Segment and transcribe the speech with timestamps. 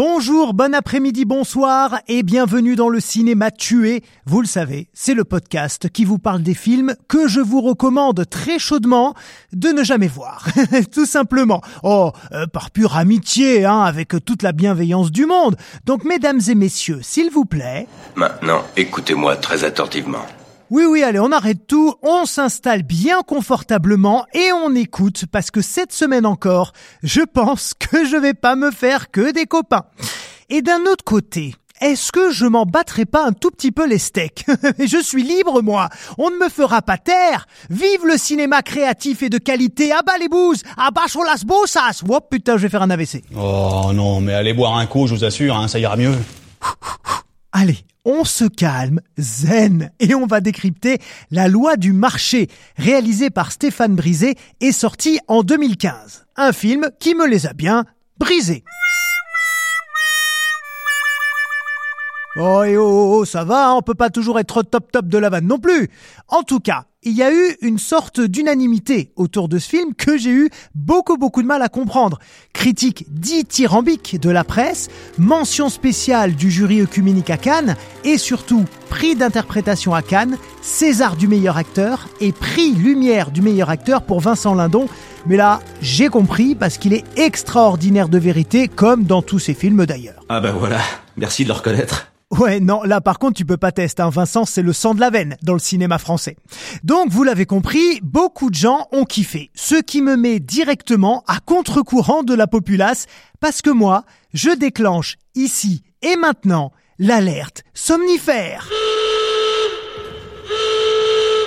[0.00, 4.04] Bonjour, bon après-midi, bonsoir et bienvenue dans le cinéma tué.
[4.26, 8.24] Vous le savez, c'est le podcast qui vous parle des films que je vous recommande
[8.30, 9.14] très chaudement
[9.52, 10.46] de ne jamais voir.
[10.92, 11.62] Tout simplement.
[11.82, 15.56] Oh, euh, par pure amitié, hein, avec toute la bienveillance du monde.
[15.84, 17.88] Donc mesdames et messieurs, s'il vous plaît...
[18.14, 20.26] Maintenant, écoutez-moi très attentivement.
[20.70, 25.62] Oui, oui, allez, on arrête tout, on s'installe bien confortablement et on écoute parce que
[25.62, 26.72] cette semaine encore,
[27.02, 29.84] je pense que je vais pas me faire que des copains.
[30.50, 33.96] Et d'un autre côté, est-ce que je m'en battrai pas un tout petit peu les
[33.96, 34.44] steaks
[34.78, 35.88] Je suis libre, moi.
[36.18, 37.46] On ne me fera pas taire.
[37.70, 39.90] Vive le cinéma créatif et de qualité.
[39.92, 42.02] Ah bah les bouses, ah bah sur las bossas.
[42.06, 43.22] Oh putain, je vais faire un AVC.
[43.34, 46.14] Oh non, mais allez boire un coup, je vous assure, hein, ça ira mieux.
[47.52, 50.98] Allez, on se calme, zen, et on va décrypter
[51.30, 56.24] La loi du marché, réalisé par Stéphane Brisé et sorti en 2015.
[56.36, 57.84] Un film qui me les a bien
[58.18, 58.64] brisés.
[62.40, 65.18] Oh, et oh, oh, oh, ça va, on peut pas toujours être top top de
[65.18, 65.90] la vanne non plus.
[66.28, 70.16] En tout cas, il y a eu une sorte d'unanimité autour de ce film que
[70.16, 72.20] j'ai eu beaucoup beaucoup de mal à comprendre.
[72.52, 79.16] Critique dithyrambique de la presse, mention spéciale du jury œcuménique à Cannes et surtout prix
[79.16, 84.54] d'interprétation à Cannes, César du meilleur acteur et prix Lumière du meilleur acteur pour Vincent
[84.54, 84.86] Lindon.
[85.26, 89.86] Mais là, j'ai compris parce qu'il est extraordinaire de vérité comme dans tous ses films
[89.86, 90.24] d'ailleurs.
[90.28, 90.78] Ah bah voilà,
[91.16, 92.12] merci de le reconnaître.
[92.30, 94.10] Ouais, non, là par contre tu peux pas tester, hein.
[94.10, 96.36] Vincent, c'est le sang de la veine dans le cinéma français.
[96.84, 101.40] Donc vous l'avez compris, beaucoup de gens ont kiffé, ce qui me met directement à
[101.40, 103.06] contre-courant de la populace,
[103.40, 104.04] parce que moi,
[104.34, 108.68] je déclenche ici et maintenant l'alerte somnifère.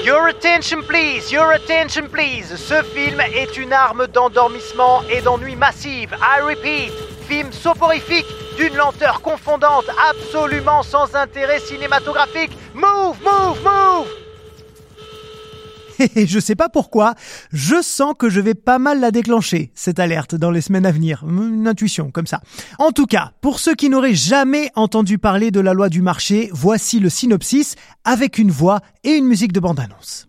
[0.04, 2.56] Your attention please, your attention please.
[2.56, 6.10] Ce film est une arme d'endormissement et d'ennui massive.
[6.20, 6.92] I repeat,
[7.28, 8.26] film soporifique
[8.58, 12.52] d'une lenteur confondante, absolument sans intérêt cinématographique.
[12.74, 14.08] Move, move, move
[16.16, 17.16] et je sais pas pourquoi,
[17.52, 20.92] je sens que je vais pas mal la déclencher, cette alerte, dans les semaines à
[20.92, 21.24] venir.
[21.28, 22.42] Une intuition, comme ça.
[22.80, 26.50] En tout cas, pour ceux qui n'auraient jamais entendu parler de la loi du marché,
[26.52, 30.28] voici le synopsis avec une voix et une musique de bande-annonce.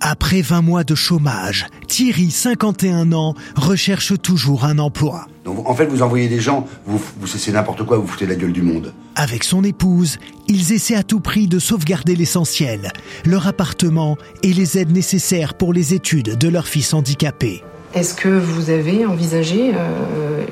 [0.00, 5.26] Après 20 mois de chômage, Thierry, 51 ans, recherche toujours un emploi.
[5.44, 8.34] Donc en fait, vous envoyez des gens, vous, vous c'est n'importe quoi, vous foutez la
[8.34, 8.92] gueule du monde.
[9.14, 10.18] Avec son épouse,
[10.48, 12.92] ils essaient à tout prix de sauvegarder l'essentiel,
[13.24, 17.64] leur appartement et les aides nécessaires pour les études de leur fils handicapé.
[17.94, 20.44] Est-ce que vous avez envisagé euh,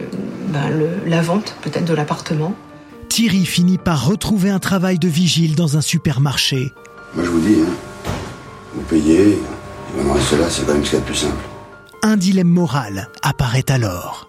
[0.48, 2.54] ben, le- la vente peut-être de l'appartement?
[3.10, 6.72] Thierry finit par retrouver un travail de vigile dans un supermarché.
[7.14, 7.72] Moi je vous dis, hein,
[8.74, 11.44] vous payez, et reste là, c'est quand même ce qu'il y a de plus simple.
[12.02, 14.28] Un dilemme moral apparaît alors.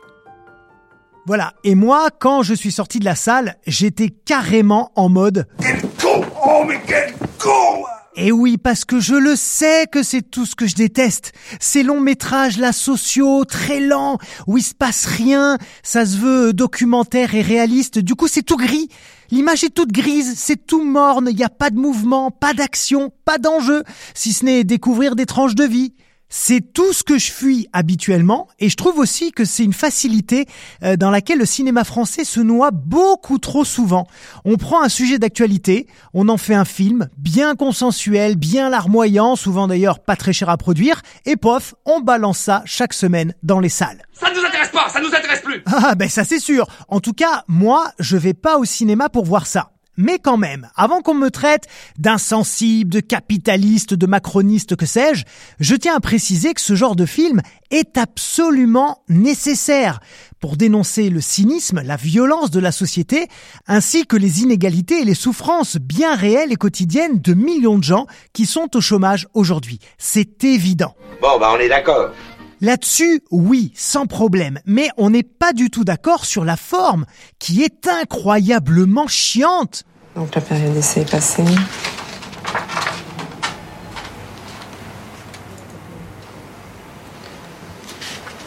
[1.28, 5.82] Voilà, et moi, quand je suis sorti de la salle, j'étais carrément en mode Quel
[5.82, 7.84] con Oh mais quel con
[8.18, 11.34] Et oui, parce que je le sais que c'est tout ce que je déteste.
[11.60, 16.54] Ces longs métrages, là, sociaux, très lents, où il se passe rien, ça se veut
[16.54, 18.88] documentaire et réaliste, du coup c'est tout gris.
[19.32, 23.12] L'image est toute grise, c'est tout morne, il n'y a pas de mouvement, pas d'action,
[23.26, 23.84] pas d'enjeu,
[24.14, 25.94] si ce n'est découvrir des tranches de vie.
[26.38, 30.48] C'est tout ce que je fuis habituellement et je trouve aussi que c'est une facilité
[30.84, 34.06] euh, dans laquelle le cinéma français se noie beaucoup trop souvent.
[34.44, 39.70] On prend un sujet d'actualité, on en fait un film bien consensuel, bien larmoyant, souvent
[39.70, 43.70] d'ailleurs pas très cher à produire, et pof, on balance ça chaque semaine dans les
[43.70, 44.04] salles.
[44.12, 46.68] Ça ne nous intéresse pas, ça ne nous intéresse plus Ah ben ça c'est sûr.
[46.90, 49.72] En tout cas, moi, je vais pas au cinéma pour voir ça.
[49.98, 55.24] Mais quand même, avant qu'on me traite d'insensible, de capitaliste, de macroniste, que sais-je,
[55.60, 60.00] je tiens à préciser que ce genre de film est absolument nécessaire
[60.40, 63.28] pour dénoncer le cynisme, la violence de la société,
[63.68, 68.06] ainsi que les inégalités et les souffrances bien réelles et quotidiennes de millions de gens
[68.34, 69.80] qui sont au chômage aujourd'hui.
[69.98, 70.96] C'est évident.
[71.22, 72.12] Bon, bah on est d'accord.
[72.62, 77.06] Là-dessus, oui, sans problème, mais on n'est pas du tout d'accord sur la forme,
[77.38, 79.84] qui est incroyablement chiante.
[80.16, 81.44] Donc la période d'essai est passée.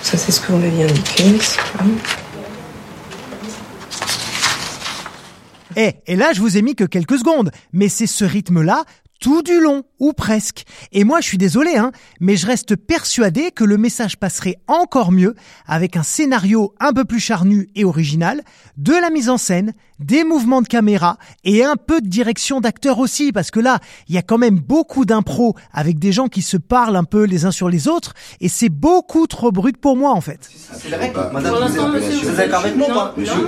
[0.03, 1.25] Ça, c'est ce que vous m'aviez indiqué.
[5.77, 8.85] Eh, et là, je vous ai mis que quelques secondes, mais c'est ce rythme-là
[9.21, 10.65] tout du long, ou presque.
[10.93, 15.13] Et moi, je suis désolé, hein, mais je reste persuadé que le message passerait encore
[15.13, 15.35] mieux
[15.67, 18.43] avec un scénario un peu plus charnu et original,
[18.77, 22.99] de la mise en scène, des mouvements de caméra et un peu de direction d'acteur
[23.01, 23.79] aussi, parce que là,
[24.09, 27.25] il y a quand même beaucoup d'impro avec des gens qui se parlent un peu
[27.25, 30.49] les uns sur les autres, et c'est beaucoup trop brut pour moi, en fait.
[30.75, 32.95] C'est vrai Pas- Madame, Pour vous l'instant, êtes, monsieur, vous êtes d'accord avec moi ou
[32.95, 33.47] pas Non, Monsieur ou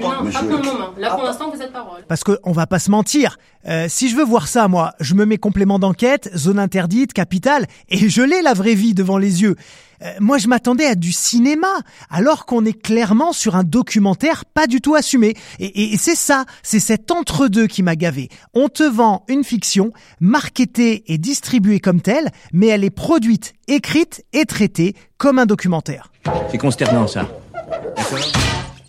[0.00, 0.88] pas Non, pas pour le moment.
[0.98, 2.04] Là, pour l'instant, vous êtes parole.
[2.08, 3.38] Parce que on va pas se mentir,
[3.68, 5.38] euh, si je veux voir ça, moi, je me mets
[5.78, 9.56] d'enquête, zone interdite, capitale, et je l'ai la vraie vie devant les yeux.
[10.02, 11.68] Euh, moi, je m'attendais à du cinéma,
[12.10, 15.34] alors qu'on est clairement sur un documentaire pas du tout assumé.
[15.58, 18.28] Et- et c'est ça, c'est cet entre-deux qui m'a gavé.
[18.52, 24.22] On te vend une fiction, marketée et distribuée comme telle, mais elle est produite, écrite
[24.34, 26.12] et traitée comme un documentaire.
[26.50, 27.26] C'est consternant ça.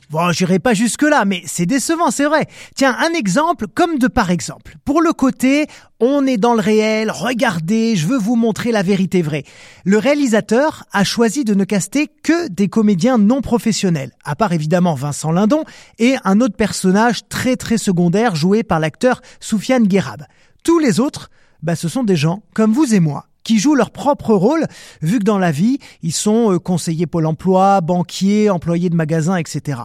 [0.10, 2.48] Bon, j'irai pas jusque-là, mais c'est décevant, c'est vrai.
[2.76, 4.76] Tiens, un exemple comme de par exemple.
[4.86, 5.68] Pour le côté,
[6.00, 9.44] on est dans le réel, regardez, je veux vous montrer la vérité vraie.
[9.84, 14.96] Le réalisateur a choisi de ne caster que des comédiens non professionnels, à part évidemment
[14.96, 15.66] Vincent Lindon
[16.00, 20.24] et un autre personnage très très secondaire joué par l'acteur Soufiane Guérab.
[20.64, 21.30] Tous les autres,
[21.64, 24.68] bah, ce sont des gens comme vous et moi qui jouent leur propre rôle,
[25.02, 29.38] vu que dans la vie, ils sont euh, conseillers Pôle emploi, banquiers, employés de magasins,
[29.38, 29.84] etc.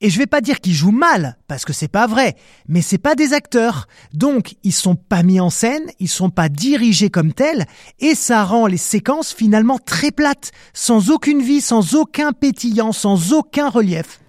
[0.00, 2.34] Et je vais pas dire qu'ils jouent mal, parce que c'est pas vrai,
[2.66, 3.88] mais c'est pas des acteurs.
[4.14, 7.66] Donc, ils sont pas mis en scène, ils sont pas dirigés comme tels,
[8.00, 13.34] et ça rend les séquences finalement très plates, sans aucune vie, sans aucun pétillant, sans
[13.34, 14.20] aucun relief.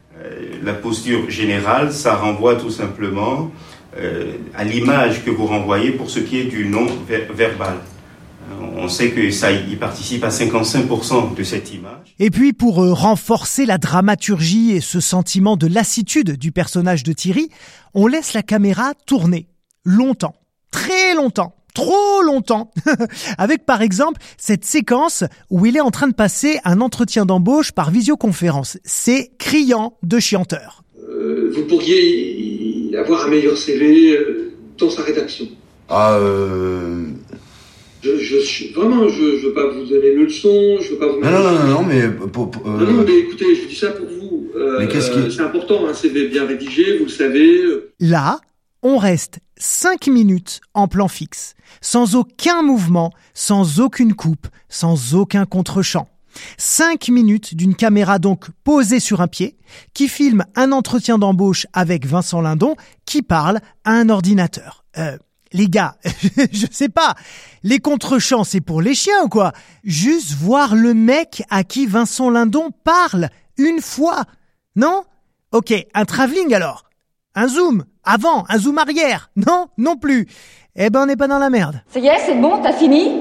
[0.63, 3.51] la posture générale, ça renvoie tout simplement
[3.97, 7.77] euh, à l'image que vous renvoyez pour ce qui est du non-verbal.
[8.77, 12.15] On sait que ça y participe à 55% de cette image.
[12.17, 17.13] Et puis pour euh, renforcer la dramaturgie et ce sentiment de lassitude du personnage de
[17.13, 17.49] Thierry,
[17.93, 19.47] on laisse la caméra tourner
[19.83, 20.35] longtemps,
[20.71, 22.71] très longtemps, trop longtemps,
[23.37, 27.71] avec par exemple cette séquence où il est en train de passer un entretien d'embauche
[27.71, 28.77] par visioconférence.
[28.83, 30.83] C'est criant de chianteur.
[31.09, 35.47] Euh, vous pourriez avoir un meilleur CV euh, dans sa rédaction.
[35.89, 37.05] Ah, euh...
[38.29, 41.19] Je, suis vraiment, je, je veux pas vous donner une leçon, je veux pas vous.
[41.19, 42.09] Non, non, non, non, non, mais...
[42.09, 44.47] Pour, pour, euh, Non, non, mais écoutez, je dis ça pour vous.
[44.55, 47.63] Euh, Mais qu'est-ce qui- euh, C'est important, un CV bien rédigé, vous le savez.
[47.63, 48.39] euh, Là,
[48.83, 55.45] on reste 5 minutes en plan fixe, sans aucun mouvement, sans aucune coupe, sans aucun
[55.45, 56.07] contre-champ.
[56.57, 59.55] 5 minutes d'une caméra donc posée sur un pied,
[59.93, 64.83] qui filme un entretien d'embauche avec Vincent Lindon, qui parle à un ordinateur.
[64.97, 65.17] Euh,
[65.51, 65.95] les gars,
[66.51, 67.15] je sais pas,
[67.63, 69.51] les contre-champs c'est pour les chiens ou quoi?
[69.83, 74.25] Juste voir le mec à qui Vincent Lindon parle, une fois.
[74.75, 75.03] Non?
[75.51, 76.89] Ok, un travelling alors
[77.35, 79.31] un zoom avant, un zoom arrière.
[79.35, 80.27] Non, non plus.
[80.75, 81.81] Eh ben on n'est pas dans la merde.
[81.87, 83.11] Ça y est, c'est bon, t'as fini?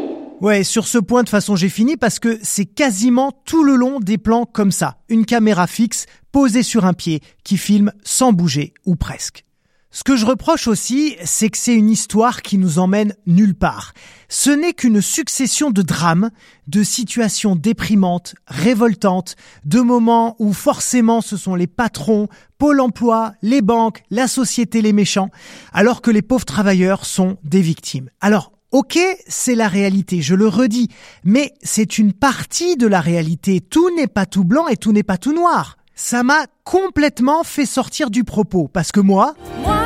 [0.41, 4.01] Ouais, sur ce point de façon j'ai fini parce que c'est quasiment tout le long
[4.01, 4.97] des plans comme ça.
[5.09, 9.45] Une caméra fixe posée sur un pied qui filme sans bouger ou presque.
[9.91, 13.95] Ce que je reproche aussi, c'est que c'est une histoire qui nous emmène nulle part.
[14.29, 16.31] Ce n'est qu'une succession de drames,
[16.67, 22.29] de situations déprimantes, révoltantes, de moments où forcément ce sont les patrons,
[22.59, 25.31] Pôle emploi, les banques, la société les méchants,
[25.73, 28.11] alors que les pauvres travailleurs sont des victimes.
[28.21, 30.89] Alors, ok, c'est la réalité, je le redis,
[31.25, 33.61] mais c'est une partie de la réalité.
[33.61, 35.79] Tout n'est pas tout blanc et tout n'est pas tout noir.
[35.95, 39.78] Ça m'a complètement fait sortir du propos, parce que moi, Moi,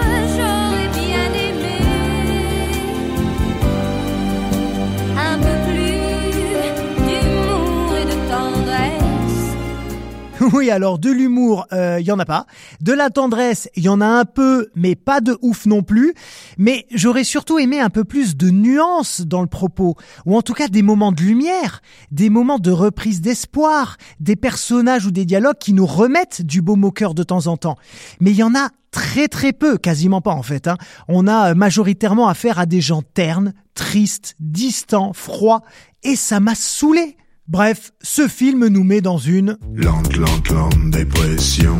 [10.53, 12.47] Oui, alors de l'humour, il y en a pas.
[12.81, 16.15] De la tendresse, il y en a un peu, mais pas de ouf non plus.
[16.59, 19.97] Mais j'aurais surtout aimé un peu plus de nuances dans le propos,
[20.27, 21.81] ou en tout cas des moments de lumière,
[22.11, 26.77] des moments de reprise d'espoir, des personnages ou des dialogues qui nous remettent du beau
[26.77, 27.77] moqueur de temps en temps.
[28.21, 30.67] Mais il y en a très très peu, quasiment pas en fait.
[30.67, 30.77] Hein.
[31.09, 35.63] On a euh, majoritairement affaire à des gens ternes, tristes, distants, froids,
[36.03, 37.17] et ça m'a saoulé.
[37.53, 41.79] Bref, ce film nous met dans une Lente, lente, lente dépression.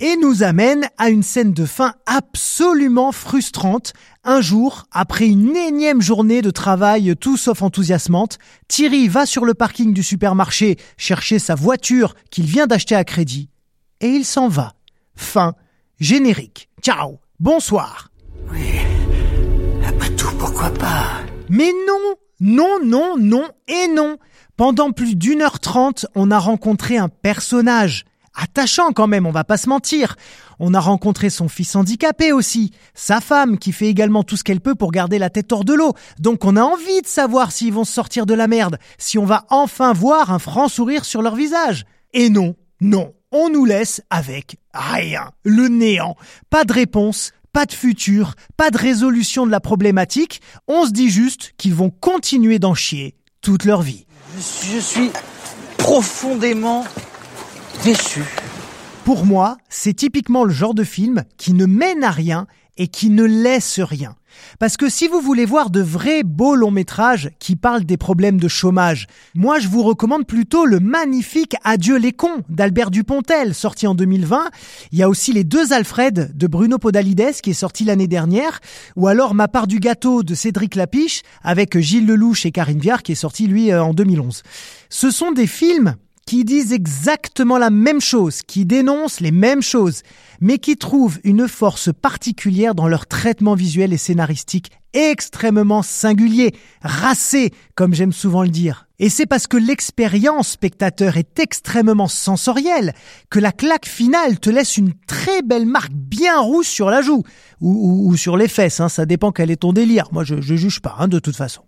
[0.00, 3.92] et nous amène à une scène de fin absolument frustrante.
[4.24, 9.54] Un jour, après une énième journée de travail tout sauf enthousiasmante, Thierry va sur le
[9.54, 13.48] parking du supermarché chercher sa voiture qu'il vient d'acheter à crédit.
[14.00, 14.72] Et il s'en va.
[15.14, 15.54] Fin.
[16.00, 16.68] Générique.
[16.82, 17.20] Ciao.
[17.38, 18.10] Bonsoir.
[19.88, 21.20] Après tout, pourquoi pas?
[21.48, 24.16] Mais non, non, non, non et non.
[24.56, 28.04] Pendant plus d'une heure trente, on a rencontré un personnage.
[28.34, 30.16] Attachant quand même, on va pas se mentir.
[30.58, 34.60] On a rencontré son fils handicapé aussi, sa femme qui fait également tout ce qu'elle
[34.60, 35.94] peut pour garder la tête hors de l'eau.
[36.18, 39.44] Donc on a envie de savoir s'ils vont sortir de la merde, si on va
[39.48, 41.84] enfin voir un franc sourire sur leur visage.
[42.12, 46.16] Et non, non, on nous laisse avec rien, le néant.
[46.50, 50.42] Pas de réponse, pas de futur, pas de résolution de la problématique.
[50.68, 54.04] On se dit juste qu'ils vont continuer d'en chier toute leur vie.
[54.36, 55.10] Je suis
[55.78, 56.84] profondément
[57.82, 58.22] déçu.
[59.06, 62.46] Pour moi, c'est typiquement le genre de film qui ne mène à rien
[62.76, 64.16] et qui ne laisse rien.
[64.58, 68.40] Parce que si vous voulez voir de vrais beaux longs métrages qui parlent des problèmes
[68.40, 73.86] de chômage, moi je vous recommande plutôt le magnifique Adieu les cons d'Albert Dupontel, sorti
[73.86, 74.50] en 2020.
[74.92, 78.60] Il y a aussi les deux Alfred de Bruno Podalides qui est sorti l'année dernière,
[78.96, 83.02] ou alors Ma part du gâteau de Cédric Lapiche avec Gilles Lelouch et Karine Viard
[83.02, 84.42] qui est sorti lui euh, en 2011.
[84.88, 90.02] Ce sont des films qui disent exactement la même chose, qui dénoncent les mêmes choses,
[90.40, 97.52] mais qui trouvent une force particulière dans leur traitement visuel et scénaristique extrêmement singulier, racé,
[97.74, 98.88] comme j'aime souvent le dire.
[98.98, 102.94] Et c'est parce que l'expérience spectateur est extrêmement sensorielle
[103.30, 107.22] que la claque finale te laisse une très belle marque bien rouge sur la joue,
[107.60, 110.08] ou, ou- ou sur les fesses, hein, ça dépend quel est ton délire.
[110.12, 111.60] Moi, je, je juge pas, hein, de toute façon.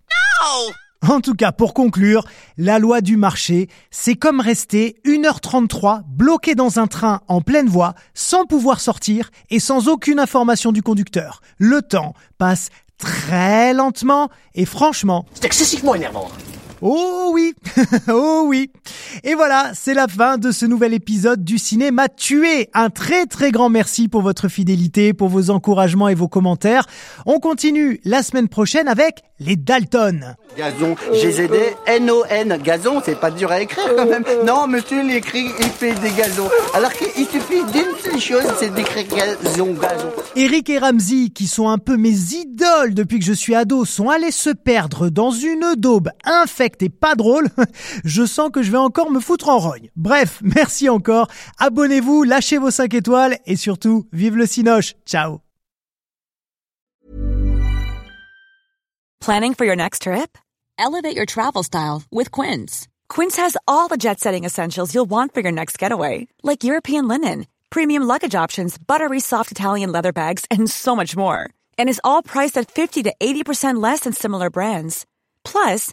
[1.06, 2.24] En tout cas, pour conclure,
[2.56, 7.94] la loi du marché, c'est comme rester 1h33 bloqué dans un train en pleine voie,
[8.14, 11.40] sans pouvoir sortir et sans aucune information du conducteur.
[11.58, 15.24] Le temps passe très lentement et franchement...
[15.34, 16.28] C'est excessivement énervant.
[16.80, 17.54] Oh oui,
[18.08, 18.70] oh oui.
[19.24, 22.68] Et voilà, c'est la fin de ce nouvel épisode du cinéma tué.
[22.72, 26.86] Un très très grand merci pour votre fidélité, pour vos encouragements et vos commentaires.
[27.26, 30.36] On continue la semaine prochaine avec les Dalton.
[30.56, 34.24] Gazon, GZD, N-O-N, gazon, c'est pas dur à écrire quand même.
[34.44, 36.48] Non, monsieur, il écrit, il fait des gazons.
[36.74, 40.10] Alors qu'il suffit d'une seule chose, c'est d'écrire gazon, gazon.
[40.34, 44.10] Eric et Ramsey, qui sont un peu mes idoles depuis que je suis ado, sont
[44.10, 46.10] allés se perdre dans une daube
[46.68, 47.48] infecte et pas drôle.
[48.04, 49.90] Je sens que je vais encore me foutre en rogne.
[49.96, 51.28] Bref, merci encore.
[51.58, 54.94] Abonnez-vous, lâchez vos 5 étoiles et surtout, vive le Cinoche.
[55.06, 55.40] Ciao.
[59.20, 60.38] Planning for your next trip?
[60.78, 62.86] Elevate your travel style with Quince.
[63.08, 67.08] Quince has all the jet setting essentials you'll want for your next getaway, like European
[67.08, 71.50] linen, premium luggage options, buttery soft Italian leather bags, and so much more.
[71.76, 75.04] And is all priced at 50 to 80% less than similar brands.
[75.44, 75.92] Plus,